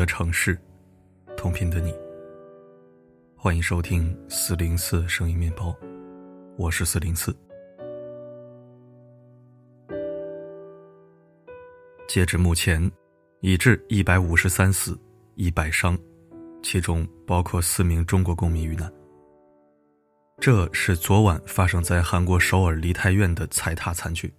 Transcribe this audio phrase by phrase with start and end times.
[0.00, 0.58] 的城市，
[1.36, 1.94] 同频的你。
[3.36, 5.76] 欢迎收听四零四声音面包，
[6.56, 7.36] 我是四零四。
[12.08, 12.90] 截至目前，
[13.42, 14.98] 已致一百五十三死，
[15.34, 15.98] 一百伤，
[16.62, 18.90] 其中包括四名中国公民遇难。
[20.38, 24.32] 这是昨晚发生在韩国首尔梨泰院的踩踏惨剧。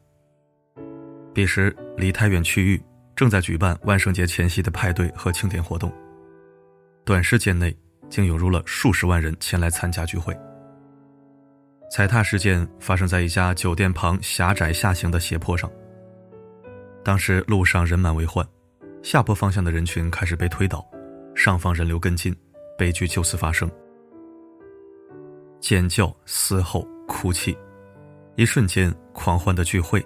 [1.36, 2.82] 彼时，梨泰院区域。
[3.16, 5.94] 正在举办万圣节前夕的派对和庆典活动，
[7.06, 7.76] 短时间内
[8.10, 10.36] 竟涌入了数十万人前来参加聚会。
[11.92, 15.70] 踩踏事件发生在一家酒店旁狭窄下行的斜坡上。
[17.04, 18.48] 当时路上人满为患，
[19.04, 20.86] 下坡方向的人群开始被推倒，
[21.36, 22.36] 上方人流跟进，
[22.78, 23.70] 悲剧就此发生。
[25.60, 27.58] 尖叫、嘶吼、哭泣，
[28.36, 30.04] 一瞬间，狂欢的聚会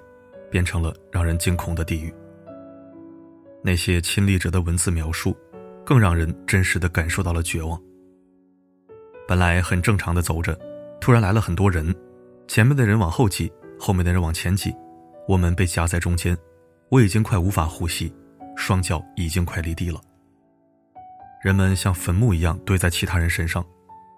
[0.49, 2.13] 变成了让人惊恐的地狱。
[3.65, 5.35] 那些亲历者的文字描述，
[5.83, 7.81] 更让人真实的感受到了绝望。
[9.27, 10.55] 本来很正常的走着，
[11.01, 11.91] 突然来了很多人，
[12.47, 14.71] 前面的人往后挤，后面的人往前挤，
[15.27, 16.37] 我们被夹在中间，
[16.91, 18.13] 我已经快无法呼吸，
[18.55, 19.99] 双脚已经快离地了。
[21.41, 23.65] 人们像坟墓一样堆在其他人身上，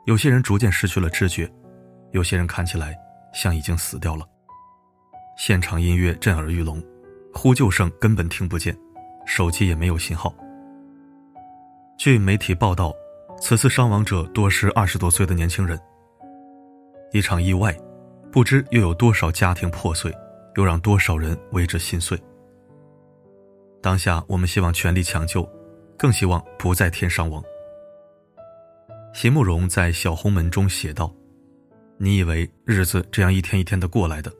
[0.07, 1.49] 有些人逐渐失去了知觉，
[2.11, 2.93] 有些人看起来
[3.33, 4.27] 像已经死掉了。
[5.37, 6.83] 现场音乐震耳欲聋，
[7.33, 8.77] 呼救声根本听不见。
[9.27, 10.33] 手机也没有信号。
[11.97, 12.93] 据媒体报道，
[13.39, 15.77] 此次伤亡者多是二十多岁的年轻人。
[17.11, 17.77] 一场意外，
[18.31, 20.11] 不知又有多少家庭破碎，
[20.55, 22.17] 又让多少人为之心碎。
[23.81, 25.47] 当下，我们希望全力抢救，
[25.97, 27.43] 更希望不再添伤亡。
[29.13, 31.13] 席慕容在《小红门》中写道
[31.99, 34.31] ：“你以为日子这样一天一天的过来的，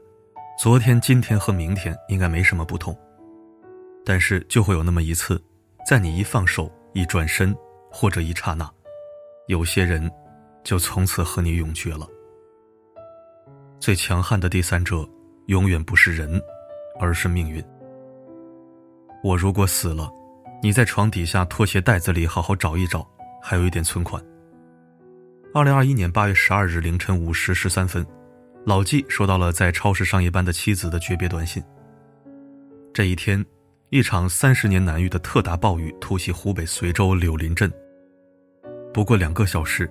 [0.57, 2.97] 昨天、今天和明天应该没什么不同。”
[4.09, 5.37] 但是就会有那么一次，
[5.85, 7.53] 在你一放手、一转身
[7.91, 8.71] 或者一刹那，
[9.47, 10.09] 有些人
[10.63, 12.07] 就从此和你永绝了。
[13.81, 15.05] 最强悍的第三者，
[15.47, 16.41] 永远不是人，
[17.01, 17.61] 而是命运。
[19.21, 20.09] 我如果死了，
[20.63, 23.05] 你在床底下拖鞋袋子里好好找一找，
[23.41, 24.23] 还有一点存款。
[25.53, 28.07] 二零二一年八月十二日凌晨五时十三分，
[28.65, 31.61] 老纪收到了在超市上夜班的妻子的诀别短信。
[32.93, 33.45] 这一天。
[33.89, 37.71] 一场三十年难遇的特大暴雨突袭湖北随州柳林镇。
[38.93, 39.89] 不过两个小时，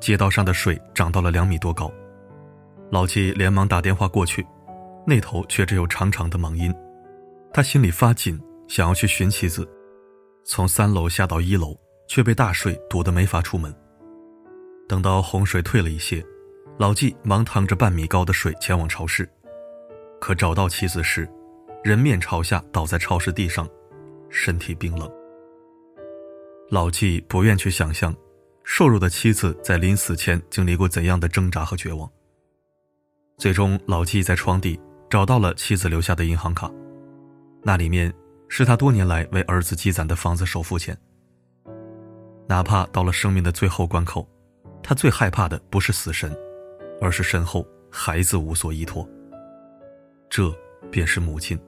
[0.00, 1.92] 街道上的水涨到了两米多高。
[2.90, 4.46] 老纪连忙打电话过去，
[5.06, 6.74] 那头却只有长长的忙音。
[7.52, 9.68] 他心里发紧，想要去寻妻子，
[10.46, 11.78] 从三楼下到一楼，
[12.08, 13.74] 却被大水堵得没法出门。
[14.88, 16.24] 等到洪水退了一些，
[16.78, 19.28] 老纪忙趟着半米高的水前往超市，
[20.18, 21.28] 可找到妻子时。
[21.84, 23.68] 人面朝下倒在超市地上，
[24.30, 25.06] 身体冰冷。
[26.70, 28.16] 老纪不愿去想象，
[28.64, 32.10] 瘦弱的妻子在临死前经历过怎样的挣扎和绝望。
[33.36, 34.80] 最终，老纪在床底
[35.10, 36.72] 找到了妻子留下的银行卡，
[37.62, 38.10] 那里面
[38.48, 40.96] 是他多年来为儿子积攒的房子首付钱。
[42.48, 44.26] 哪怕到了生命的最后关口，
[44.82, 46.34] 他最害怕的不是死神，
[46.98, 49.06] 而是身后孩子无所依托。
[50.30, 50.50] 这
[50.90, 51.60] 便是母亲。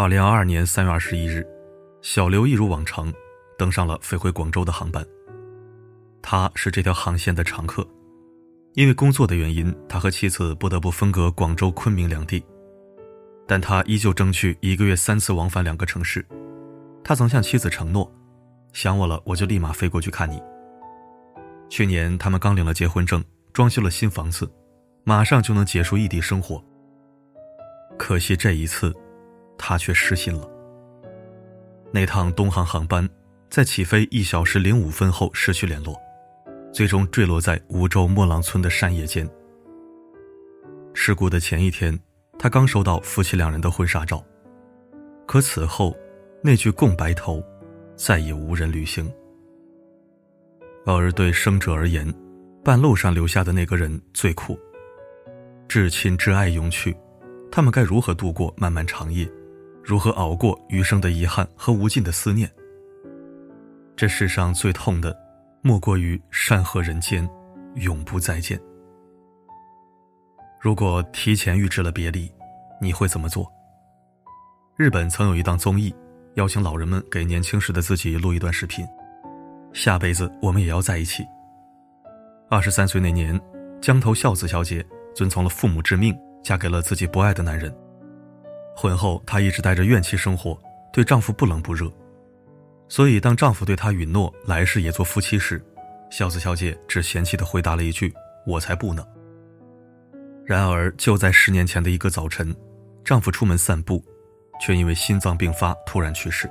[0.00, 1.44] 二零二二年三月二十一日，
[2.02, 3.12] 小刘一如往常
[3.58, 5.04] 登上了飞回广州的航班。
[6.22, 7.84] 他是这条航线的常客，
[8.74, 12.40] 因为工作的原因，他和妻子不得不分隔广州、昆明两地。
[13.44, 16.24] 但他依旧争取一个月三次往返两个城市。
[17.02, 18.08] 他曾向妻子承诺
[18.72, 20.40] ：“想我了，我就立马飞过去看你。”
[21.68, 23.20] 去年他们刚领了结婚证，
[23.52, 24.48] 装修了新房子，
[25.02, 26.64] 马上就能结束异地生活。
[27.98, 28.94] 可惜这一次。
[29.58, 30.48] 他却失信了。
[31.92, 33.08] 那趟东航航班
[33.50, 35.98] 在起飞一小时零五分后失去联络，
[36.72, 39.28] 最终坠落在梧州莫朗村的山野间。
[40.94, 41.98] 事故的前一天，
[42.38, 44.24] 他刚收到夫妻两人的婚纱照，
[45.26, 45.96] 可此后
[46.42, 47.42] 那句共白头，
[47.96, 49.10] 再也无人履行。
[50.84, 52.12] 而对生者而言，
[52.64, 54.58] 半路上留下的那个人最苦。
[55.68, 56.96] 至亲至爱永去，
[57.50, 59.30] 他们该如何度过漫漫长夜？
[59.88, 62.46] 如何熬过余生的遗憾和无尽的思念？
[63.96, 65.18] 这世上最痛的，
[65.62, 67.26] 莫过于山河人间，
[67.76, 68.60] 永不再见。
[70.60, 72.30] 如果提前预知了别离，
[72.82, 73.50] 你会怎么做？
[74.76, 75.94] 日本曾有一档综艺，
[76.34, 78.86] 邀请老人们给年轻时的自己录一段视频。
[79.72, 81.26] 下辈子我们也要在一起。
[82.50, 83.40] 二十三岁那年，
[83.80, 84.84] 江头孝子小姐
[85.14, 87.74] 遵从了父母之命，嫁给了自己不爱的男人。
[88.80, 90.56] 婚后，她一直带着怨气生活，
[90.92, 91.92] 对丈夫不冷不热，
[92.88, 95.60] 所以当丈夫对她允诺来世也做夫妻时，
[96.12, 98.14] 孝子小姐只嫌弃的回答了一句
[98.46, 99.04] ：“我才不呢。”
[100.46, 102.54] 然而就在十年前的一个早晨，
[103.04, 104.00] 丈夫出门散步，
[104.60, 106.48] 却因为心脏病发突然去世。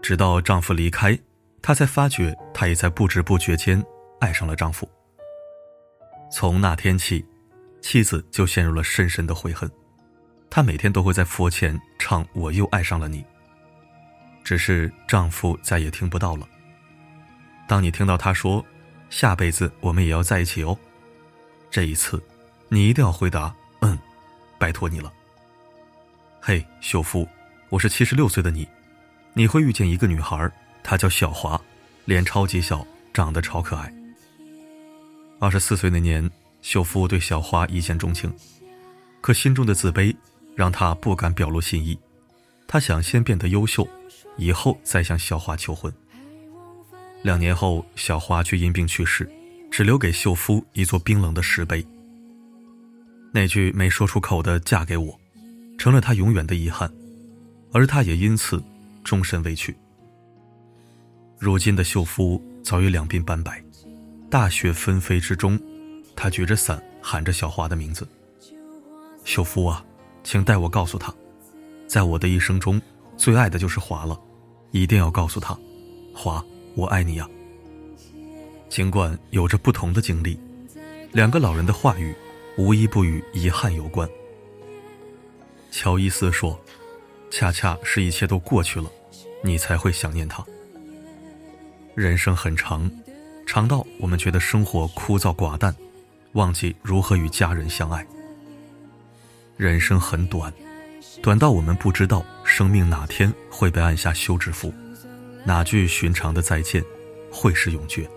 [0.00, 1.18] 直到丈夫离开，
[1.60, 3.84] 她才发觉她也在不知不觉间
[4.20, 4.88] 爱上了丈夫。
[6.30, 7.26] 从那天起，
[7.82, 9.68] 妻子就陷入了深深的悔恨。
[10.54, 13.24] 她每天都会在佛前唱“我又爱上了你”，
[14.44, 16.48] 只是丈夫再也听不到了。
[17.66, 18.64] 当你听到他说
[19.10, 20.78] “下辈子我们也要在一起哦”，
[21.72, 22.22] 这一次，
[22.68, 23.52] 你一定要回答
[23.82, 23.98] “嗯”，
[24.56, 25.12] 拜托你了。
[26.40, 27.28] 嘿，秀夫，
[27.68, 28.64] 我是七十六岁的你，
[29.32, 30.48] 你会遇见一个女孩，
[30.84, 31.60] 她叫小华，
[32.04, 33.92] 脸超级小，长得超可爱。
[35.40, 36.30] 二十四岁那年，
[36.62, 38.32] 秀夫对小华一见钟情，
[39.20, 40.14] 可心中的自卑。
[40.54, 41.98] 让他不敢表露心意，
[42.66, 43.86] 他想先变得优秀，
[44.36, 45.92] 以后再向小花求婚。
[47.22, 49.28] 两年后，小花却因病去世，
[49.70, 51.84] 只留给秀夫一座冰冷的石碑。
[53.32, 55.18] 那句没说出口的“嫁给我”，
[55.76, 56.92] 成了他永远的遗憾，
[57.72, 58.62] 而他也因此
[59.02, 59.74] 终身未娶。
[61.38, 63.62] 如今的秀夫早已两鬓斑白，
[64.30, 65.58] 大雪纷飞之中，
[66.14, 68.06] 他举着伞喊着小花的名字
[69.24, 69.84] ：“秀夫啊！”
[70.24, 71.14] 请代我告诉他，
[71.86, 72.80] 在我的一生中，
[73.16, 74.18] 最爱的就是华了，
[74.72, 75.56] 一定要告诉他，
[76.14, 76.42] 华，
[76.74, 77.28] 我爱你呀。
[78.70, 80.40] 尽管有着不同的经历，
[81.12, 82.12] 两个老人的话语，
[82.56, 84.08] 无一不与遗憾有关。
[85.70, 86.58] 乔伊斯说
[87.30, 88.90] ：“恰恰是一切都过去了，
[89.42, 90.44] 你才会想念他。”
[91.94, 92.90] 人生很长，
[93.46, 95.74] 长到我们觉得生活枯燥寡淡，
[96.32, 98.04] 忘记如何与家人相爱。
[99.56, 100.52] 人生很短，
[101.22, 104.74] 短到我们不知道生命哪天会被按下休止符，
[105.44, 106.84] 哪句寻常的再见
[107.30, 108.08] 会是永诀。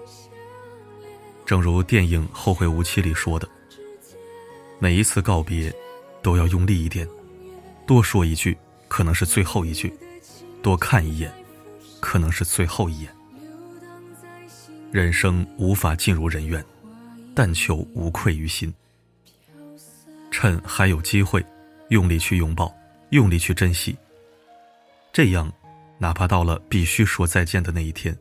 [1.46, 3.48] 正如电影《后会无期》里说的
[4.80, 5.72] ：“每一次告别，
[6.24, 7.08] 都要用力一点，
[7.86, 8.58] 多说一句
[8.88, 9.94] 可能是最后一句，
[10.64, 11.32] 多看一眼，
[12.00, 13.12] 可能是最后一眼。
[14.92, 16.66] 人生无法尽如人愿，
[17.36, 18.74] 但求无愧于心。”
[20.40, 21.44] 趁还有机会，
[21.90, 22.72] 用力去拥抱，
[23.10, 23.98] 用力去珍惜。
[25.12, 25.52] 这样，
[25.98, 28.16] 哪怕到了必须说再见的那一天，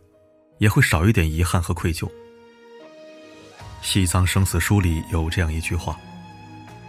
[0.56, 2.06] 也会少一点遗憾和愧疚。
[3.82, 5.94] 《西藏生死书》里有这样一句话：“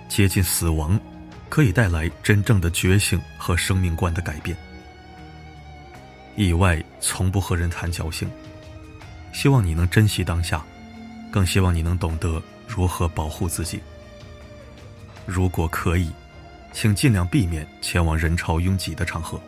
[0.07, 0.97] 接近死亡，
[1.49, 4.55] 可以带来真正的觉醒和生命观的改变。”
[6.37, 8.31] 意外从不和人谈侥幸，
[9.33, 10.65] 希望你能珍惜当下，
[11.29, 13.81] 更希望你能懂得如何保护自己。
[15.27, 16.09] 如果可以，
[16.71, 19.39] 请尽量避免前往人潮拥挤的场合。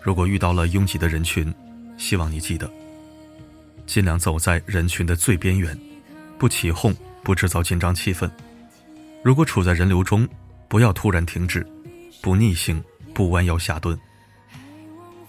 [0.00, 1.54] 如果遇到了拥挤的人群，
[1.98, 2.68] 希望你记得，
[3.86, 5.78] 尽量走在人群的最边缘，
[6.38, 8.28] 不起哄，不制造紧张气氛。
[9.22, 10.26] 如果处在人流中，
[10.66, 11.64] 不要突然停止，
[12.22, 12.82] 不逆行，
[13.12, 13.98] 不弯腰下蹲。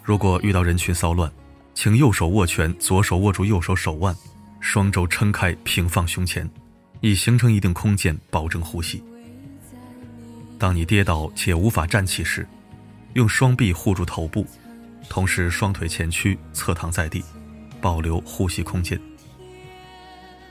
[0.01, 1.31] 如果遇到人群骚乱，
[1.73, 4.15] 请右手握拳，左手握住右手手腕，
[4.61, 6.49] 双肘撑开，平放胸前，
[7.01, 9.03] 以形成一定空间，保证呼吸。
[10.65, 12.43] 当你跌倒且无法站起时，
[13.13, 14.47] 用双臂护住头部，
[15.07, 17.23] 同时双腿前屈，侧躺在地，
[17.79, 18.99] 保留呼吸空间。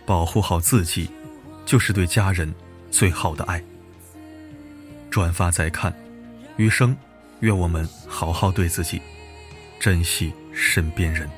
[0.06, 1.10] 保护好自己，
[1.66, 2.54] 就是对家人
[2.92, 3.60] 最好的爱。
[5.10, 5.92] 转发再看，
[6.58, 6.96] 余生，
[7.40, 9.02] 愿我们好好对自己，
[9.80, 11.28] 珍惜身边人。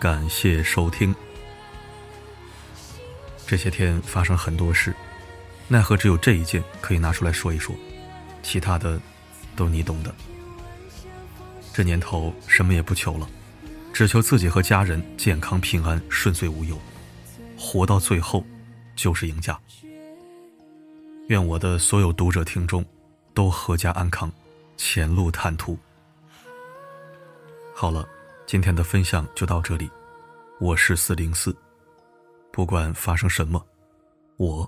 [0.00, 1.12] 感谢收听。
[3.48, 4.94] 这些天发生很多事，
[5.66, 7.74] 奈何只有这一件可以拿出来说一说，
[8.40, 9.00] 其他的
[9.56, 10.14] 都你懂的。
[11.72, 13.28] 这年头什么也不求了，
[13.92, 16.78] 只求自己和家人健康平安、顺遂无忧，
[17.58, 18.46] 活到最后
[18.94, 19.58] 就是赢家。
[21.26, 22.84] 愿我的所有读者听众
[23.34, 24.30] 都阖家安康，
[24.76, 25.76] 前路坦途。
[27.74, 28.08] 好了。
[28.48, 29.90] 今天的分享就到这里
[30.58, 31.54] 我是四零四。
[32.50, 33.62] 不管发生什么
[34.38, 34.66] 我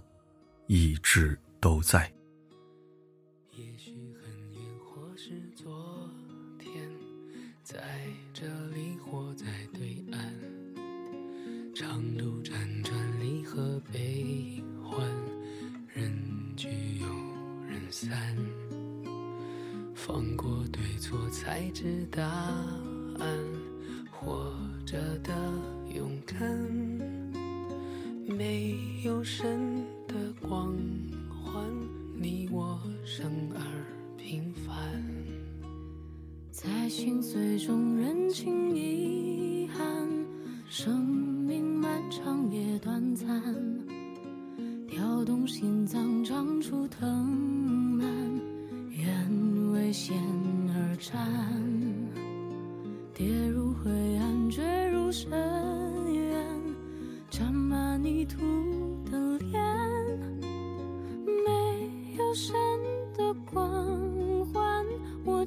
[0.67, 2.13] 一直都在。
[3.53, 6.07] 也许很远或是昨
[6.59, 6.71] 天
[7.63, 7.81] 在
[8.35, 10.35] 这里或在对岸
[11.75, 15.01] 长路辗转离合悲欢
[15.89, 16.15] 人
[16.55, 16.69] 聚
[16.99, 17.07] 又
[17.67, 18.37] 人散
[19.95, 23.50] 放过对错才知答案。
[33.13, 33.61] 生而
[34.17, 35.03] 平凡。
[36.53, 40.09] 在心碎中认清遗憾，
[40.69, 42.70] 生命漫长也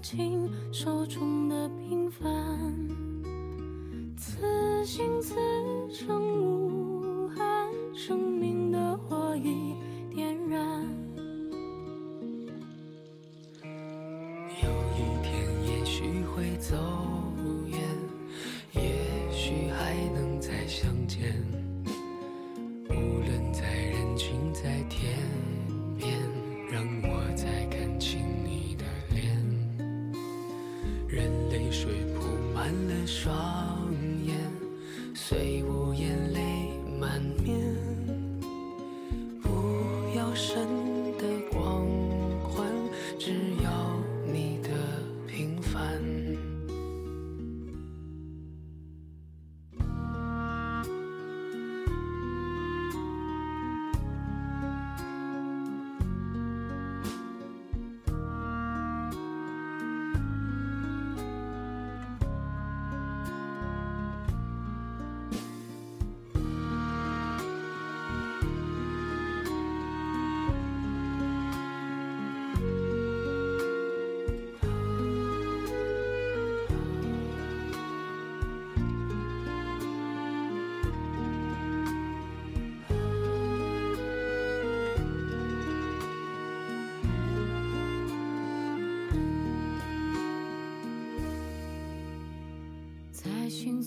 [0.03, 2.27] 握紧手中的平凡，
[4.17, 5.33] 此心此
[5.89, 9.73] 生无憾，生命的火已
[10.13, 10.85] 点燃。
[14.61, 16.03] 有一天也许
[16.35, 16.75] 会走
[17.65, 17.79] 远，
[18.73, 21.62] 也许还能再相见。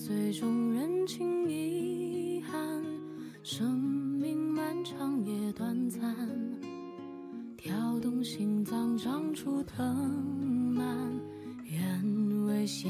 [0.07, 2.81] 在心碎中认清遗憾，
[3.43, 6.15] 生命漫长也短暂，
[7.57, 9.85] 跳动心脏长出藤
[10.73, 11.11] 蔓，
[11.65, 12.89] 愿为险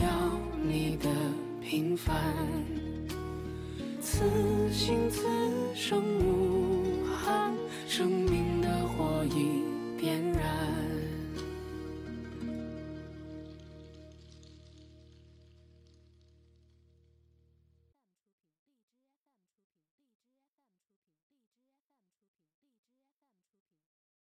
[1.71, 2.13] 平凡。
[4.01, 4.25] 此
[4.73, 5.25] 心此
[5.73, 7.53] 生无憾，
[7.87, 9.70] 生命的火已。